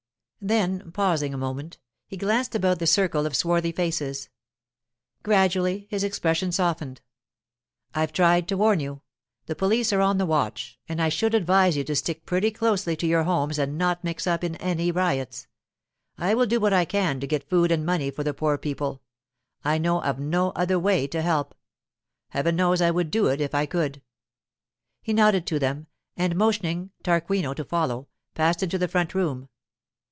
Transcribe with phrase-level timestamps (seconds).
[0.43, 4.27] Then pausing a moment, he glanced about the circle of swarthy faces.
[5.21, 6.99] Gradually his expression softened.
[7.93, 9.03] 'I've tried to warn you.
[9.45, 12.95] The police are on the watch, and I should advise you to stick pretty closely
[12.95, 15.45] to your homes and not mix up in any riots.
[16.17, 19.77] I will do what I can to get food and money for the poor people—I
[19.77, 21.53] know of no other way to help.
[22.29, 24.01] Heaven knows I would do it if I could!'
[25.03, 25.85] He nodded to them,
[26.17, 29.47] and motioning Tarquinio to follow, passed into the front room.